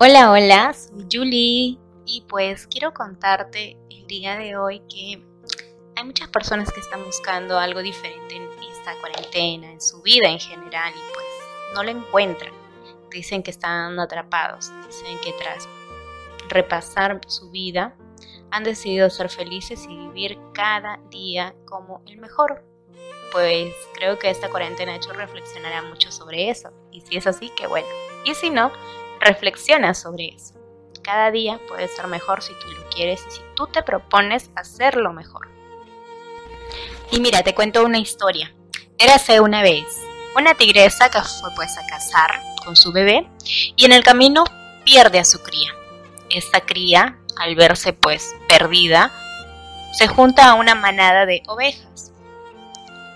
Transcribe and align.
Hola, 0.00 0.30
hola, 0.30 0.74
soy 0.74 1.06
Julie 1.10 1.78
y 2.06 2.24
pues 2.28 2.66
quiero 2.68 2.94
contarte 2.94 3.76
el 3.90 4.06
día 4.06 4.36
de 4.36 4.56
hoy 4.56 4.80
que 4.88 5.22
hay 5.96 6.04
muchas 6.04 6.28
personas 6.28 6.72
que 6.72 6.78
están 6.80 7.04
buscando 7.04 7.58
algo 7.58 7.82
diferente 7.82 8.36
en 8.36 8.48
esta 8.70 8.94
cuarentena, 9.00 9.72
en 9.72 9.80
su 9.80 10.00
vida 10.02 10.28
en 10.28 10.38
general 10.38 10.92
y 10.94 11.12
pues 11.12 11.26
no 11.74 11.82
lo 11.82 11.90
encuentran. 11.90 12.52
Dicen 13.10 13.42
que 13.42 13.50
están 13.50 13.98
atrapados, 13.98 14.70
dicen 14.86 15.18
que 15.18 15.32
tras 15.32 15.68
repasar 16.48 17.20
su 17.26 17.50
vida 17.50 17.96
han 18.50 18.64
decidido 18.64 19.10
ser 19.10 19.28
felices 19.28 19.84
y 19.88 19.96
vivir 19.96 20.38
cada 20.54 21.00
día 21.10 21.54
como 21.64 22.02
el 22.06 22.18
mejor. 22.18 22.64
Pues 23.32 23.74
creo 23.94 24.18
que 24.18 24.30
esta 24.30 24.48
cuarentena 24.48 24.92
ha 24.92 24.96
hecho 24.96 25.12
reflexionar 25.12 25.72
a 25.72 25.82
muchos 25.82 26.14
sobre 26.14 26.48
eso. 26.48 26.72
Y 26.90 27.02
si 27.02 27.16
es 27.16 27.26
así, 27.26 27.50
qué 27.56 27.66
bueno. 27.66 27.88
Y 28.24 28.34
si 28.34 28.50
no, 28.50 28.72
reflexiona 29.20 29.94
sobre 29.94 30.28
eso. 30.28 30.54
Cada 31.02 31.30
día 31.30 31.58
puede 31.68 31.88
ser 31.88 32.06
mejor 32.06 32.42
si 32.42 32.52
tú 32.54 32.68
lo 32.68 32.88
quieres 32.90 33.24
y 33.28 33.30
si 33.30 33.40
tú 33.54 33.66
te 33.66 33.82
propones 33.82 34.50
hacerlo 34.54 35.12
mejor. 35.12 35.48
Y 37.10 37.20
mira, 37.20 37.42
te 37.42 37.54
cuento 37.54 37.84
una 37.84 37.98
historia. 37.98 38.54
Érase 38.98 39.40
una 39.40 39.62
vez 39.62 39.86
una 40.38 40.54
tigresa 40.54 41.10
que 41.10 41.20
fue 41.20 41.50
pues 41.56 41.76
a 41.78 41.86
cazar 41.86 42.40
con 42.64 42.76
su 42.76 42.92
bebé 42.92 43.28
y 43.76 43.84
en 43.84 43.92
el 43.92 44.04
camino 44.04 44.44
pierde 44.84 45.18
a 45.18 45.24
su 45.24 45.42
cría. 45.42 45.74
Esta 46.30 46.60
cría, 46.60 47.18
al 47.36 47.54
verse 47.56 47.92
pues 47.92 48.34
perdida, 48.48 49.12
se 49.92 50.06
junta 50.06 50.50
a 50.50 50.54
una 50.54 50.74
manada 50.74 51.26
de 51.26 51.42
ovejas. 51.46 52.12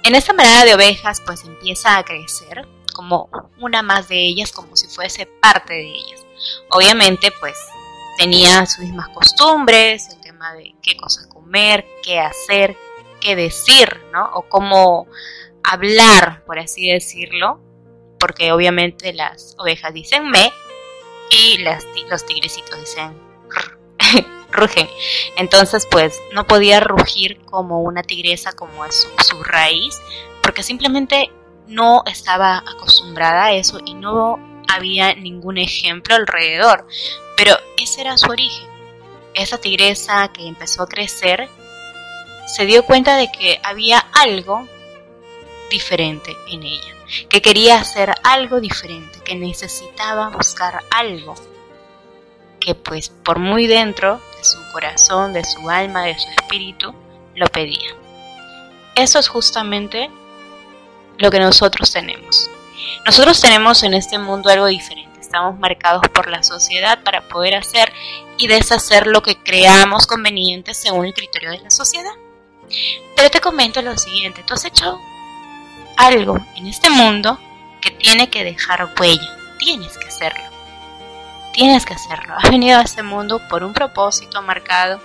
En 0.02 0.14
esta 0.14 0.32
manada 0.32 0.64
de 0.64 0.74
ovejas 0.74 1.22
pues 1.24 1.44
empieza 1.44 1.96
a 1.96 2.04
crecer 2.04 2.66
como 2.92 3.28
una 3.58 3.82
más 3.82 4.08
de 4.08 4.16
ellas, 4.16 4.52
como 4.52 4.76
si 4.76 4.88
fuese 4.88 5.26
parte 5.26 5.74
de 5.74 5.88
ellas. 5.88 6.24
Obviamente, 6.70 7.32
pues 7.40 7.56
tenía 8.18 8.66
sus 8.66 8.80
mismas 8.80 9.08
costumbres, 9.10 10.08
el 10.10 10.20
tema 10.20 10.52
de 10.54 10.74
qué 10.82 10.96
cosa 10.96 11.28
comer, 11.28 11.86
qué 12.02 12.20
hacer, 12.20 12.76
qué 13.20 13.36
decir, 13.36 14.00
¿no? 14.12 14.30
O 14.34 14.42
cómo 14.48 15.06
hablar, 15.62 16.44
por 16.44 16.58
así 16.58 16.90
decirlo, 16.90 17.60
porque 18.18 18.52
obviamente 18.52 19.12
las 19.12 19.54
ovejas 19.58 19.94
dicen 19.94 20.30
me 20.30 20.52
y 21.30 21.58
los 21.58 22.26
tigrecitos 22.26 22.78
dicen 22.80 23.16
rugen. 24.52 24.88
Entonces, 25.36 25.86
pues 25.90 26.20
no 26.32 26.46
podía 26.46 26.80
rugir 26.80 27.40
como 27.44 27.80
una 27.80 28.02
tigresa, 28.02 28.52
como 28.52 28.84
es 28.84 29.08
su 29.26 29.42
raíz, 29.42 29.98
porque 30.42 30.62
simplemente 30.62 31.30
no 31.66 32.02
estaba 32.06 32.58
acostumbrada 32.58 33.46
a 33.46 33.52
eso 33.52 33.80
y 33.84 33.94
no 33.94 34.38
había 34.68 35.14
ningún 35.14 35.58
ejemplo 35.58 36.14
alrededor. 36.14 36.86
Pero 37.36 37.56
ese 37.76 38.02
era 38.02 38.16
su 38.16 38.30
origen. 38.30 38.68
Esa 39.34 39.58
tigresa 39.58 40.30
que 40.32 40.46
empezó 40.46 40.82
a 40.82 40.88
crecer 40.88 41.48
se 42.46 42.66
dio 42.66 42.84
cuenta 42.84 43.16
de 43.16 43.30
que 43.32 43.60
había 43.62 43.98
algo 44.12 44.66
diferente 45.70 46.36
en 46.48 46.64
ella, 46.64 46.94
que 47.28 47.40
quería 47.40 47.78
hacer 47.78 48.12
algo 48.24 48.60
diferente, 48.60 49.20
que 49.24 49.34
necesitaba 49.34 50.28
buscar 50.28 50.80
algo 50.90 51.34
que 52.60 52.74
pues 52.74 53.08
por 53.08 53.38
muy 53.38 53.66
dentro 53.66 54.20
de 54.36 54.44
su 54.44 54.58
corazón, 54.72 55.32
de 55.32 55.44
su 55.44 55.68
alma, 55.68 56.04
de 56.04 56.18
su 56.18 56.28
espíritu, 56.28 56.94
lo 57.34 57.46
pedía. 57.48 57.96
Eso 58.94 59.18
es 59.18 59.28
justamente 59.28 60.10
lo 61.22 61.30
que 61.30 61.38
nosotros 61.38 61.92
tenemos. 61.92 62.50
Nosotros 63.06 63.40
tenemos 63.40 63.84
en 63.84 63.94
este 63.94 64.18
mundo 64.18 64.50
algo 64.50 64.66
diferente. 64.66 65.20
Estamos 65.20 65.56
marcados 65.58 66.02
por 66.12 66.28
la 66.28 66.42
sociedad 66.42 67.02
para 67.04 67.28
poder 67.28 67.54
hacer 67.54 67.92
y 68.36 68.48
deshacer 68.48 69.06
lo 69.06 69.22
que 69.22 69.36
creamos 69.36 70.08
conveniente 70.08 70.74
según 70.74 71.06
el 71.06 71.14
criterio 71.14 71.52
de 71.52 71.60
la 71.60 71.70
sociedad. 71.70 72.12
Pero 73.14 73.30
te 73.30 73.40
comento 73.40 73.80
lo 73.82 73.96
siguiente, 73.96 74.42
tú 74.42 74.54
has 74.54 74.64
hecho 74.64 74.98
algo 75.96 76.38
en 76.56 76.66
este 76.66 76.90
mundo 76.90 77.38
que 77.80 77.92
tiene 77.92 78.28
que 78.28 78.42
dejar 78.42 78.92
huella. 78.98 79.38
Tienes 79.58 79.96
que 79.96 80.08
hacerlo. 80.08 80.51
Tienes 81.52 81.84
que 81.84 81.94
hacerlo. 81.94 82.34
Has 82.36 82.50
venido 82.50 82.78
a 82.78 82.82
este 82.82 83.02
mundo 83.02 83.40
por 83.48 83.62
un 83.62 83.72
propósito 83.72 84.40
marcado 84.42 85.00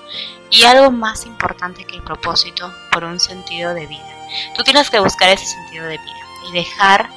y 0.50 0.64
algo 0.64 0.92
más 0.92 1.26
importante 1.26 1.84
que 1.84 1.96
el 1.96 2.04
propósito, 2.04 2.74
por 2.92 3.04
un 3.04 3.20
sentido 3.20 3.74
de 3.74 3.86
vida. 3.86 4.16
Tú 4.56 4.64
tienes 4.64 4.90
que 4.90 5.00
buscar 5.00 5.30
ese 5.30 5.46
sentido 5.46 5.86
de 5.86 5.98
vida 5.98 6.28
y 6.50 6.54
dejar 6.54 7.10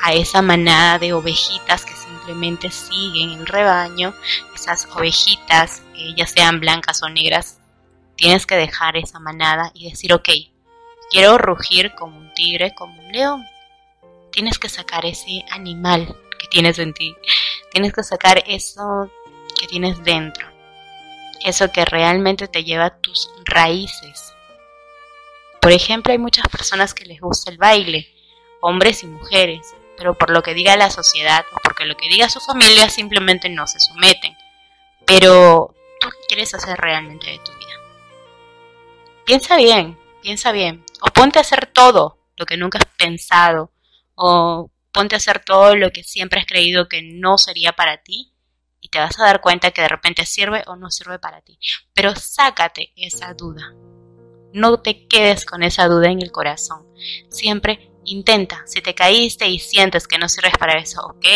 a 0.00 0.12
esa 0.12 0.42
manada 0.42 0.98
de 0.98 1.12
ovejitas 1.12 1.84
que 1.84 1.94
simplemente 1.94 2.70
siguen 2.70 3.30
el 3.30 3.46
rebaño, 3.46 4.14
esas 4.54 4.86
ovejitas, 4.94 5.82
eh, 5.96 6.14
ya 6.16 6.26
sean 6.26 6.60
blancas 6.60 7.02
o 7.02 7.08
negras, 7.08 7.58
tienes 8.16 8.46
que 8.46 8.56
dejar 8.56 8.96
esa 8.96 9.18
manada 9.18 9.70
y 9.74 9.90
decir, 9.90 10.12
ok, 10.12 10.28
quiero 11.10 11.38
rugir 11.38 11.94
como 11.94 12.18
un 12.18 12.32
tigre, 12.34 12.74
como 12.74 13.00
un 13.02 13.12
león. 13.12 13.44
Tienes 14.30 14.58
que 14.58 14.68
sacar 14.68 15.06
ese 15.06 15.44
animal 15.50 16.06
que 16.38 16.46
tienes 16.48 16.78
en 16.78 16.94
ti. 16.94 17.14
Tienes 17.70 17.92
que 17.92 18.02
sacar 18.02 18.42
eso 18.46 19.10
que 19.58 19.66
tienes 19.66 20.02
dentro. 20.04 20.46
Eso 21.44 21.70
que 21.70 21.84
realmente 21.84 22.48
te 22.48 22.64
lleva 22.64 22.86
a 22.86 22.98
tus 22.98 23.30
raíces. 23.44 24.32
Por 25.60 25.72
ejemplo, 25.72 26.12
hay 26.12 26.18
muchas 26.18 26.48
personas 26.48 26.94
que 26.94 27.04
les 27.04 27.20
gusta 27.20 27.50
el 27.50 27.58
baile, 27.58 28.08
hombres 28.60 29.02
y 29.02 29.06
mujeres, 29.06 29.74
pero 29.96 30.14
por 30.14 30.30
lo 30.30 30.42
que 30.42 30.54
diga 30.54 30.76
la 30.76 30.90
sociedad 30.90 31.44
o 31.52 31.56
porque 31.62 31.84
lo 31.84 31.96
que 31.96 32.08
diga 32.08 32.28
su 32.28 32.40
familia 32.40 32.88
simplemente 32.88 33.48
no 33.48 33.66
se 33.66 33.80
someten. 33.80 34.36
Pero, 35.04 35.74
¿tú 36.00 36.08
qué 36.08 36.26
quieres 36.28 36.54
hacer 36.54 36.78
realmente 36.78 37.26
de 37.26 37.38
tu 37.38 37.52
vida? 37.52 37.68
Piensa 39.24 39.56
bien, 39.56 39.98
piensa 40.22 40.52
bien. 40.52 40.84
O 41.00 41.06
ponte 41.06 41.38
a 41.38 41.42
hacer 41.42 41.66
todo 41.66 42.18
lo 42.36 42.46
que 42.46 42.56
nunca 42.56 42.78
has 42.78 42.86
pensado. 42.96 43.72
O 44.14 44.70
ponte 44.92 45.14
a 45.14 45.18
hacer 45.18 45.44
todo 45.44 45.76
lo 45.76 45.90
que 45.90 46.02
siempre 46.02 46.40
has 46.40 46.46
creído 46.46 46.88
que 46.88 47.02
no 47.02 47.38
sería 47.38 47.72
para 47.72 47.98
ti. 47.98 48.32
Y 48.80 48.90
te 48.90 49.00
vas 49.00 49.18
a 49.18 49.24
dar 49.24 49.40
cuenta 49.40 49.72
que 49.72 49.82
de 49.82 49.88
repente 49.88 50.24
sirve 50.24 50.62
o 50.66 50.76
no 50.76 50.90
sirve 50.90 51.18
para 51.18 51.40
ti. 51.40 51.58
Pero 51.94 52.14
sácate 52.14 52.92
esa 52.96 53.34
duda. 53.34 53.74
No 54.52 54.80
te 54.80 55.06
quedes 55.08 55.44
con 55.44 55.62
esa 55.62 55.88
duda 55.88 56.10
en 56.10 56.22
el 56.22 56.30
corazón. 56.30 56.86
Siempre 57.28 57.90
intenta. 58.04 58.62
Si 58.66 58.80
te 58.80 58.94
caíste 58.94 59.48
y 59.48 59.58
sientes 59.58 60.06
que 60.06 60.18
no 60.18 60.28
sirves 60.28 60.56
para 60.58 60.78
eso, 60.78 61.00
ok. 61.02 61.26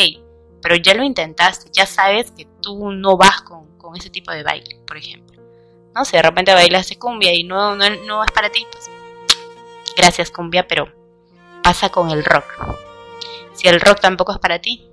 Pero 0.62 0.76
ya 0.76 0.94
lo 0.94 1.02
intentaste, 1.02 1.70
ya 1.72 1.86
sabes 1.86 2.30
que 2.30 2.46
tú 2.60 2.92
no 2.92 3.16
vas 3.16 3.42
con, 3.42 3.62
ese 3.96 4.08
tipo 4.08 4.32
de 4.32 4.42
baile, 4.42 4.80
por 4.86 4.96
ejemplo. 4.96 5.42
No 5.94 6.04
si 6.06 6.16
de 6.16 6.22
repente 6.22 6.54
bailas 6.54 6.90
cumbia 6.98 7.34
y 7.34 7.44
no, 7.44 7.74
no, 7.74 7.90
no 7.90 8.24
es 8.24 8.30
para 8.30 8.48
ti, 8.48 8.66
pues 8.70 8.90
gracias 9.94 10.30
cumbia, 10.30 10.66
pero 10.66 10.90
pasa 11.62 11.90
con 11.90 12.10
el 12.10 12.24
rock. 12.24 12.46
Si 13.52 13.68
el 13.68 13.80
rock 13.80 14.00
tampoco 14.00 14.32
es 14.32 14.38
para 14.38 14.60
ti, 14.60 14.88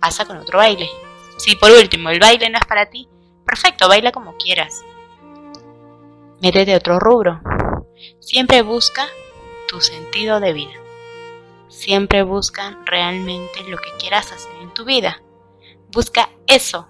pasa 0.00 0.24
con 0.24 0.36
otro 0.38 0.58
baile. 0.58 0.88
Si 1.38 1.56
por 1.56 1.70
último 1.70 2.10
el 2.10 2.20
baile 2.20 2.50
no 2.50 2.58
es 2.58 2.66
para 2.66 2.86
ti, 2.86 3.08
perfecto, 3.44 3.88
baila 3.88 4.12
como 4.12 4.36
quieras 4.36 4.84
métete 6.40 6.74
otro 6.74 6.98
rubro. 6.98 7.40
Siempre 8.18 8.62
busca 8.62 9.06
tu 9.68 9.80
sentido 9.80 10.40
de 10.40 10.52
vida. 10.52 10.72
Siempre 11.68 12.22
busca 12.22 12.78
realmente 12.84 13.62
lo 13.68 13.78
que 13.78 13.90
quieras 13.98 14.32
hacer 14.32 14.52
en 14.60 14.72
tu 14.74 14.84
vida. 14.84 15.22
Busca 15.92 16.30
eso 16.46 16.88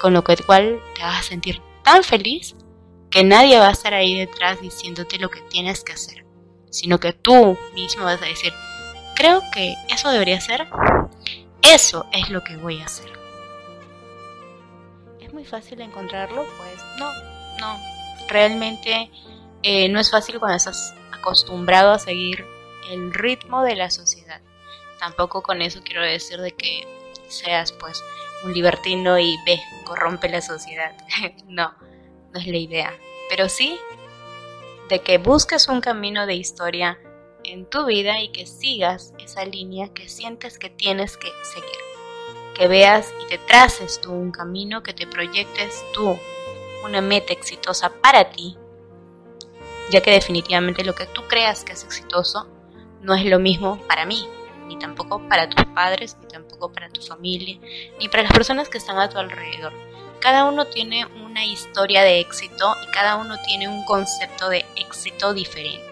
con 0.00 0.14
lo 0.14 0.24
cual 0.24 0.80
te 0.94 1.02
vas 1.02 1.20
a 1.20 1.28
sentir 1.28 1.60
tan 1.82 2.02
feliz 2.02 2.56
que 3.10 3.22
nadie 3.22 3.58
va 3.58 3.68
a 3.68 3.72
estar 3.72 3.92
ahí 3.92 4.16
detrás 4.16 4.60
diciéndote 4.60 5.18
lo 5.18 5.28
que 5.30 5.42
tienes 5.42 5.84
que 5.84 5.92
hacer, 5.92 6.24
sino 6.70 6.98
que 6.98 7.12
tú 7.12 7.58
mismo 7.74 8.04
vas 8.04 8.22
a 8.22 8.26
decir, 8.26 8.52
creo 9.20 9.42
que 9.52 9.74
eso 9.90 10.08
debería 10.08 10.40
ser, 10.40 10.66
eso 11.60 12.06
es 12.10 12.30
lo 12.30 12.42
que 12.42 12.56
voy 12.56 12.80
a 12.80 12.86
hacer. 12.86 13.12
¿Es 15.20 15.34
muy 15.34 15.44
fácil 15.44 15.82
encontrarlo? 15.82 16.46
Pues 16.56 16.82
no, 16.98 17.12
no, 17.58 17.78
realmente 18.28 19.10
eh, 19.62 19.90
no 19.90 20.00
es 20.00 20.10
fácil 20.10 20.38
cuando 20.38 20.56
estás 20.56 20.94
acostumbrado 21.12 21.92
a 21.92 21.98
seguir 21.98 22.46
el 22.90 23.12
ritmo 23.12 23.62
de 23.62 23.76
la 23.76 23.90
sociedad. 23.90 24.40
Tampoco 24.98 25.42
con 25.42 25.60
eso 25.60 25.82
quiero 25.84 26.00
decir 26.00 26.40
de 26.40 26.52
que 26.52 26.88
seas 27.28 27.72
pues 27.72 28.02
un 28.42 28.54
libertino 28.54 29.18
y 29.18 29.36
ve, 29.44 29.60
corrompe 29.84 30.30
la 30.30 30.40
sociedad. 30.40 30.92
no, 31.46 31.74
no 32.32 32.40
es 32.40 32.46
la 32.46 32.56
idea. 32.56 32.94
Pero 33.28 33.50
sí 33.50 33.78
de 34.88 35.00
que 35.00 35.18
busques 35.18 35.68
un 35.68 35.82
camino 35.82 36.24
de 36.24 36.36
historia 36.36 36.98
en 37.44 37.66
tu 37.66 37.86
vida 37.86 38.20
y 38.20 38.28
que 38.28 38.46
sigas 38.46 39.12
esa 39.18 39.44
línea 39.44 39.92
que 39.92 40.08
sientes 40.08 40.58
que 40.58 40.70
tienes 40.70 41.16
que 41.16 41.28
seguir. 41.54 41.80
Que 42.54 42.68
veas 42.68 43.12
y 43.24 43.28
te 43.28 43.38
traces 43.38 44.00
tú 44.00 44.12
un 44.12 44.32
camino, 44.32 44.82
que 44.82 44.92
te 44.92 45.06
proyectes 45.06 45.84
tú 45.92 46.18
una 46.84 47.00
meta 47.00 47.32
exitosa 47.32 47.90
para 47.90 48.30
ti, 48.30 48.56
ya 49.90 50.00
que 50.00 50.10
definitivamente 50.10 50.84
lo 50.84 50.94
que 50.94 51.06
tú 51.06 51.22
creas 51.28 51.64
que 51.64 51.72
es 51.72 51.84
exitoso 51.84 52.48
no 53.02 53.14
es 53.14 53.24
lo 53.24 53.38
mismo 53.38 53.78
para 53.86 54.06
mí, 54.06 54.28
ni 54.66 54.78
tampoco 54.78 55.20
para 55.28 55.48
tus 55.48 55.64
padres, 55.66 56.16
ni 56.20 56.28
tampoco 56.28 56.72
para 56.72 56.88
tu 56.88 57.00
familia, 57.02 57.58
ni 57.98 58.08
para 58.08 58.22
las 58.22 58.32
personas 58.32 58.68
que 58.68 58.78
están 58.78 58.98
a 58.98 59.08
tu 59.08 59.18
alrededor. 59.18 59.72
Cada 60.20 60.44
uno 60.44 60.66
tiene 60.66 61.06
una 61.06 61.44
historia 61.44 62.02
de 62.02 62.20
éxito 62.20 62.74
y 62.86 62.92
cada 62.92 63.16
uno 63.16 63.36
tiene 63.46 63.68
un 63.68 63.84
concepto 63.84 64.48
de 64.50 64.66
éxito 64.76 65.32
diferente. 65.32 65.89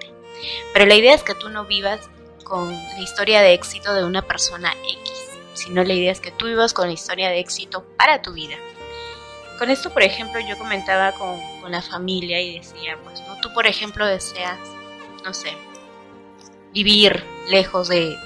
Pero 0.73 0.87
la 0.87 0.95
idea 0.95 1.15
es 1.15 1.23
que 1.23 1.35
tú 1.35 1.49
no 1.49 1.65
vivas 1.65 2.09
con 2.45 2.73
la 2.73 3.01
historia 3.01 3.41
de 3.41 3.53
éxito 3.55 3.95
de 3.95 4.05
una 4.05 4.23
persona 4.23 4.73
X, 4.85 5.13
sino 5.55 5.85
la 5.85 5.93
idea 5.93 6.13
es 6.13 6.21
que 6.21 6.31
tú 6.31 6.47
vivas 6.47 6.73
con 6.73 6.87
la 6.89 6.95
historia 6.95 7.29
de 7.29 7.41
éxito 7.41 7.85
para 7.97 8.23
tu 8.23 8.33
vida. 8.33 8.57
Con 9.59 9.71
esto, 9.71 9.91
por 9.91 10.03
ejemplo, 10.03 10.41
yo 10.41 10.57
comentaba 10.57 11.13
con, 11.13 11.41
con 11.61 11.73
la 11.73 11.83
familia 11.83 12.41
y 12.41 12.59
decía, 12.59 12.97
pues, 13.05 13.21
¿no? 13.27 13.37
Tú, 13.41 13.53
por 13.53 13.67
ejemplo, 13.67 14.07
deseas, 14.07 14.59
no 15.25 15.35
sé, 15.35 15.53
vivir 16.73 17.25
lejos 17.49 17.89
de, 17.89 18.17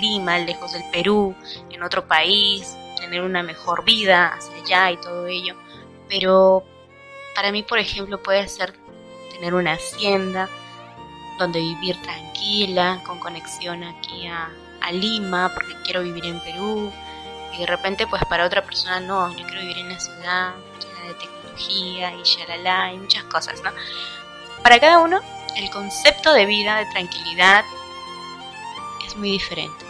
Lima, 0.00 0.38
lejos 0.38 0.72
del 0.72 0.82
Perú, 0.90 1.34
en 1.70 1.82
otro 1.82 2.06
país, 2.06 2.76
tener 2.98 3.22
una 3.22 3.42
mejor 3.42 3.84
vida 3.84 4.34
hacia 4.34 4.56
allá 4.56 4.90
y 4.90 4.96
todo 4.96 5.26
ello. 5.26 5.54
Pero 6.08 6.64
para 7.34 7.52
mí, 7.52 7.62
por 7.62 7.78
ejemplo, 7.78 8.22
puede 8.22 8.48
ser 8.48 8.74
tener 9.32 9.54
una 9.54 9.74
hacienda 9.74 10.48
donde 11.38 11.60
vivir 11.60 12.00
tranquila, 12.02 13.00
con 13.04 13.18
conexión 13.18 13.82
aquí 13.84 14.26
a, 14.26 14.50
a 14.80 14.92
Lima, 14.92 15.50
porque 15.54 15.74
quiero 15.84 16.02
vivir 16.02 16.26
en 16.26 16.40
Perú. 16.40 16.92
Y 17.54 17.58
de 17.58 17.66
repente, 17.66 18.06
pues 18.06 18.24
para 18.26 18.46
otra 18.46 18.64
persona, 18.64 19.00
no, 19.00 19.30
yo 19.36 19.44
quiero 19.46 19.60
vivir 19.60 19.78
en 19.78 19.88
la 19.90 20.00
ciudad 20.00 20.54
llena 20.80 21.08
de 21.08 21.14
tecnología 21.14 22.14
y 22.14 22.22
shalala 22.22 22.92
y 22.92 22.98
muchas 22.98 23.24
cosas, 23.24 23.62
¿no? 23.62 23.70
Para 24.62 24.78
cada 24.78 24.98
uno, 24.98 25.20
el 25.56 25.70
concepto 25.70 26.32
de 26.32 26.46
vida, 26.46 26.78
de 26.78 26.86
tranquilidad, 26.86 27.64
muy 29.16 29.30
diferente, 29.30 29.84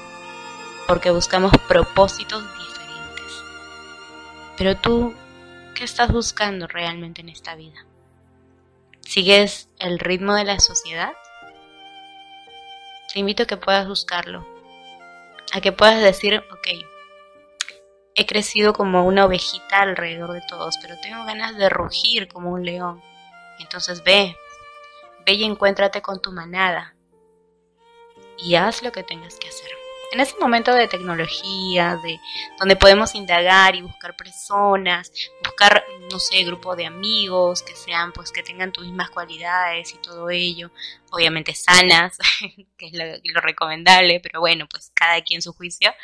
porque 0.87 1.11
buscamos 1.11 1.53
propósitos 1.69 2.43
diferentes. 2.43 3.43
Pero 4.56 4.77
tú, 4.77 5.15
¿qué 5.75 5.85
estás 5.85 6.11
buscando 6.11 6.67
realmente 6.67 7.21
en 7.21 7.29
esta 7.29 7.55
vida? 7.55 7.85
¿Sigues 9.00 9.69
el 9.79 9.99
ritmo 9.99 10.35
de 10.35 10.44
la 10.44 10.59
sociedad? 10.61 11.12
Te 13.12 13.19
invito 13.20 13.43
a 13.43 13.47
que 13.47 13.56
puedas 13.56 13.87
buscarlo, 13.87 14.47
a 15.53 15.61
que 15.61 15.70
puedas 15.73 16.00
decir, 16.00 16.43
ok, 16.50 16.69
he 18.14 18.26
crecido 18.26 18.73
como 18.73 19.05
una 19.05 19.26
ovejita 19.26 19.82
alrededor 19.82 20.32
de 20.32 20.43
todos, 20.49 20.76
pero 20.81 20.94
tengo 21.03 21.25
ganas 21.25 21.56
de 21.56 21.69
rugir 21.69 22.29
como 22.29 22.50
un 22.50 22.64
león. 22.64 23.03
Entonces 23.59 24.03
ve, 24.03 24.37
ve 25.26 25.32
y 25.35 25.44
encuéntrate 25.44 26.00
con 26.00 26.23
tu 26.23 26.32
manada, 26.32 26.94
y 28.38 28.55
haz 28.55 28.82
lo 28.82 28.93
que 28.93 29.03
tengas 29.03 29.38
que 29.38 29.49
hacer. 29.49 29.81
En 30.12 30.20
ese 30.20 30.37
momento 30.38 30.75
de 30.75 30.88
tecnología, 30.88 31.99
de 32.03 32.20
donde 32.59 32.76
podemos 32.76 33.14
indagar 33.14 33.75
y 33.75 33.81
buscar 33.81 34.14
personas, 34.14 35.11
buscar, 35.43 35.82
no 36.11 36.19
sé, 36.19 36.44
grupo 36.44 36.76
de 36.76 36.85
amigos 36.85 37.62
que 37.62 37.75
sean, 37.75 38.12
pues, 38.12 38.31
que 38.31 38.43
tengan 38.43 38.73
tus 38.73 38.85
mismas 38.85 39.09
cualidades 39.09 39.94
y 39.94 39.97
todo 40.03 40.29
ello, 40.29 40.70
obviamente 41.11 41.55
sanas, 41.55 42.19
que 42.76 42.88
es 42.88 42.93
lo, 42.93 43.05
lo 43.06 43.41
recomendable, 43.41 44.20
pero 44.20 44.41
bueno, 44.41 44.69
pues 44.70 44.93
cada 44.94 45.19
quien 45.23 45.41
su 45.41 45.55
juicio. 45.55 45.94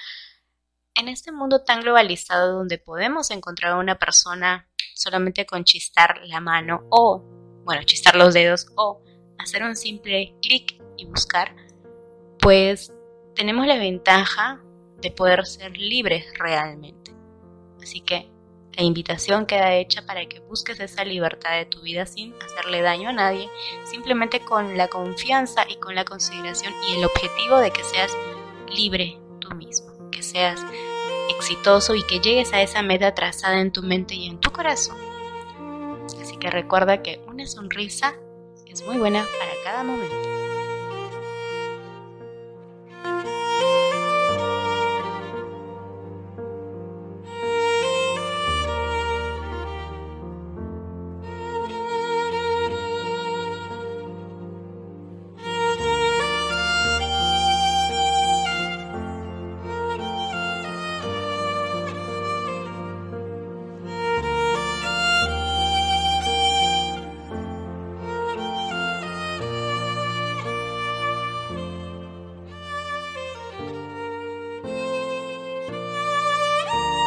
En 0.95 1.09
este 1.09 1.31
mundo 1.31 1.63
tan 1.63 1.83
globalizado 1.83 2.55
donde 2.55 2.79
podemos 2.79 3.31
encontrar 3.31 3.73
a 3.73 3.77
una 3.77 3.99
persona 3.99 4.71
solamente 4.95 5.45
con 5.45 5.65
chistar 5.65 6.23
la 6.25 6.41
mano 6.41 6.87
o, 6.89 7.23
bueno, 7.63 7.83
chistar 7.83 8.17
los 8.17 8.33
dedos 8.33 8.69
o 8.75 9.03
hacer 9.39 9.63
un 9.65 9.77
simple 9.77 10.35
clic 10.41 10.83
y 10.97 11.05
buscar, 11.05 11.55
pues 12.41 12.91
tenemos 13.39 13.69
la 13.69 13.77
ventaja 13.77 14.61
de 15.01 15.13
poder 15.13 15.47
ser 15.47 15.77
libres 15.77 16.27
realmente. 16.41 17.13
Así 17.81 18.01
que 18.01 18.29
la 18.73 18.83
invitación 18.83 19.47
queda 19.47 19.77
hecha 19.77 20.05
para 20.05 20.27
que 20.27 20.41
busques 20.41 20.81
esa 20.81 21.05
libertad 21.05 21.57
de 21.57 21.65
tu 21.65 21.81
vida 21.81 22.05
sin 22.05 22.35
hacerle 22.45 22.83
daño 22.83 23.11
a 23.11 23.13
nadie, 23.13 23.49
simplemente 23.85 24.41
con 24.41 24.77
la 24.77 24.89
confianza 24.89 25.65
y 25.69 25.77
con 25.77 25.95
la 25.95 26.05
consideración 26.05 26.75
y 26.89 26.99
el 26.99 27.05
objetivo 27.05 27.59
de 27.59 27.71
que 27.71 27.85
seas 27.85 28.11
libre 28.75 29.17
tú 29.39 29.55
mismo, 29.55 30.11
que 30.11 30.25
seas 30.25 30.61
exitoso 31.31 31.95
y 31.95 32.03
que 32.03 32.19
llegues 32.19 32.53
a 32.53 32.61
esa 32.61 32.83
meta 32.83 33.15
trazada 33.15 33.61
en 33.61 33.71
tu 33.71 33.85
mente 33.85 34.17
y 34.17 34.27
en 34.27 34.41
tu 34.41 34.51
corazón. 34.51 34.97
Así 36.21 36.37
que 36.39 36.51
recuerda 36.51 37.03
que 37.03 37.21
una 37.29 37.47
sonrisa 37.47 38.17
es 38.67 38.85
muy 38.85 38.99
buena 38.99 39.25
para 39.39 39.53
cada 39.63 39.85
momento. 39.85 40.38